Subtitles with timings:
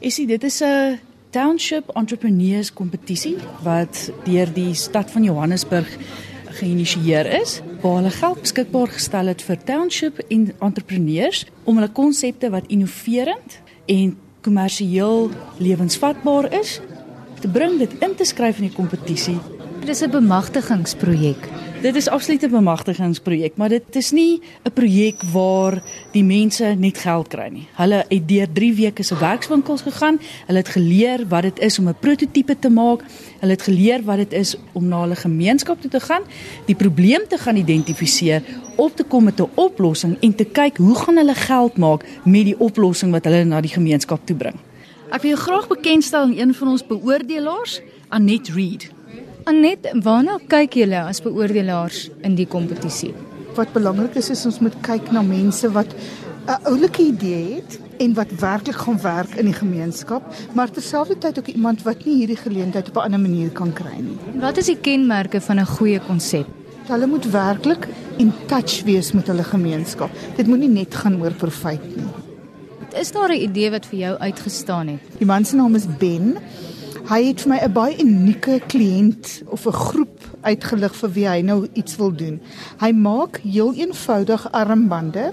[0.00, 0.98] Essie, dit is 'n
[1.30, 5.88] Township Entrepreneurs Kompetisie wat deur die stad van Johannesburg
[6.46, 12.50] geïnisieer is waar hulle geld beskikbaar gestel het vir township en entrepreneurs om hulle konsepte
[12.50, 16.80] wat innoverend en kommersieel lewensvatbaar is
[17.40, 19.38] te bring dit in te skryf in die kompetisie.
[19.80, 21.48] Dit is 'n bemagtigingsprojek.
[21.80, 25.82] Dit is absoluut 'n bemagtigingsprojek, maar dit is nie 'n projek waar
[26.12, 27.68] die mense net geld kry nie.
[27.72, 30.20] Hulle het deur 3 weke se werkswinkels gegaan.
[30.46, 33.04] Hulle het geleer wat dit is om 'n prototipe te maak.
[33.40, 36.22] Hulle het geleer wat dit is om na hulle gemeenskap toe te gaan,
[36.64, 38.42] die probleem te gaan identifiseer,
[38.76, 42.44] op te kom met 'n oplossing en te kyk hoe gaan hulle geld maak met
[42.44, 44.56] die oplossing wat hulle na die gemeenskap toe bring.
[45.10, 48.90] Ek wil jou graag bekendstel aan een van ons beoordelaars, Anet Reed.
[49.50, 53.10] Anet, waarna kyk julle as beoordelaars in die kompetisie?
[53.56, 55.90] Wat belangrik is is ons moet kyk na mense wat
[56.46, 60.22] 'n oulike idee het en wat werklik gaan werk in die gemeenskap,
[60.54, 64.18] maar terselfdertyd ook iemand wat nie hierdie geleentheid op 'n ander manier kan kry nie.
[64.40, 66.46] Wat is die kenmerke van 'n goeie konsep?
[66.86, 70.10] Hulle moet werklik in touch wees met hulle gemeenskap.
[70.36, 72.06] Dit moenie net gaan oor profit nie.
[73.00, 75.00] Is daar 'n idee wat vir jou uitgestaan het?
[75.18, 76.38] Die man se naam is Ben.
[77.10, 81.40] Hy het vir my 'n baie unieke kliënt of 'n groep uitgelig vir wie hy
[81.42, 82.40] nou iets wil doen.
[82.78, 85.32] Hy maak heel eenvoudig armbande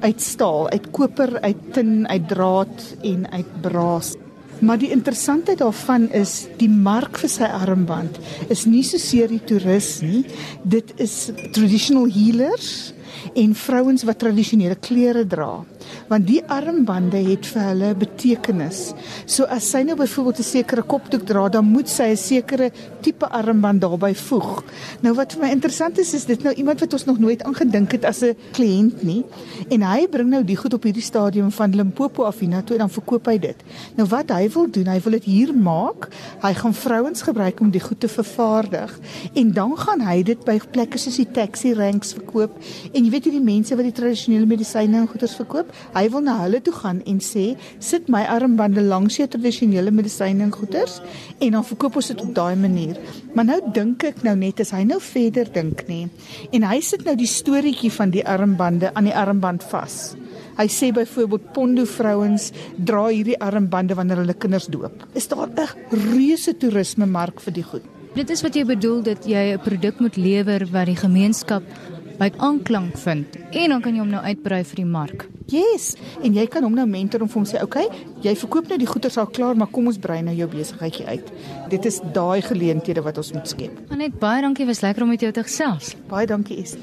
[0.00, 4.14] uit staal, uit koper, uit tin, uit draad en uit braas.
[4.60, 9.44] Maar die interessantheid daarvan is die mark vir sy armband is nie so seer die
[9.44, 10.24] toerist nie.
[10.62, 12.92] Dit is traditional healers
[13.34, 15.64] en vrouens wat tradisionele klere dra
[16.08, 18.80] want die armbande het vir hulle betekenis.
[19.26, 22.70] So as sy nou byvoorbeeld 'n sekere kopdoek dra, dan moet sy 'n sekere
[23.00, 24.62] tipe armband daarbey voeg.
[25.00, 27.92] Nou wat vir my interessant is, is dit nou iemand wat ons nog nooit aangedink
[27.92, 29.24] het as 'n kliënt nie.
[29.70, 32.90] En hy bring nou die goed op hierdie stadium van Limpopo af hiernatoe en dan
[32.90, 33.56] verkoop hy dit.
[33.96, 36.08] Nou wat hy wil doen, hy wil dit hier maak.
[36.42, 38.98] Hy gaan vrouens gebruik om die goed te vervaardig
[39.34, 42.50] en dan gaan hy dit by plekke soos die taxi ranks verkoop.
[42.92, 46.34] En jy weet hierdie mense wat die tradisionele medisyne en goederes verkoop, Hy wil na
[46.40, 51.00] hulle toe gaan en sê, "Sit my armbande langs jou tradisionele medisyne en goeders
[51.40, 52.96] en dan verkoop ons dit op daai manier."
[53.34, 56.08] Maar nou dink ek nou net as hy nou verder dink nê.
[56.52, 60.16] En hy sit nou die storieetjie van die armbande aan die armband vas.
[60.56, 65.06] Hy sê byvoorbeeld Pondo vrouens dra hierdie armbande wanneer hulle kinders doop.
[65.14, 67.82] Is daar 'n reuse toerisme mark vir die goed?
[68.14, 71.62] Dit is wat jy bedoel dat jy 'n produk moet lewer wat die gemeenskap
[72.18, 75.26] by aanklank vind en dan kan jy hom nou uitbrei vir die mark.
[75.52, 75.92] Yes,
[76.24, 78.78] en jy kan hom nou mentor om vir hom sê, "Oké, okay, jy verkoop nou
[78.78, 81.32] die goeder al klaar, maar kom ons brei nou jou besigheidjie uit."
[81.68, 83.90] Dit is daai geleenthede wat ons moet skep.
[83.90, 85.94] Net baie dankie, was lekker om met jou te gesels.
[86.08, 86.76] Baie dankie, is.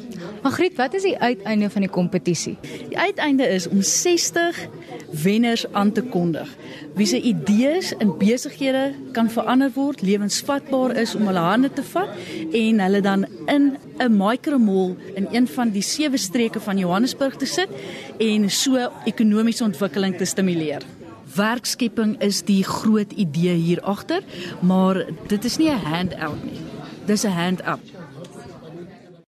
[0.44, 2.58] Magriet, wat is die uiteinde van die kompetisie?
[2.90, 4.68] Die uiteinde is om 60
[5.12, 6.50] wenners aan te kondig.
[6.96, 12.10] Wie se idees in besighede kan verander word, lewensvatbaar is om hulle hande te vat
[12.52, 17.46] en hulle dan in 'n micromall in een van die sewe streke van Johannesburg te
[17.46, 17.70] sit
[18.18, 20.84] en so ekonomiese ontwikkeling te stimuleer.
[21.35, 24.23] Werkskepping is die groot idee hier agter,
[24.59, 26.59] maar dit is nie 'n handout nie.
[27.06, 27.79] Dis 'n hand up.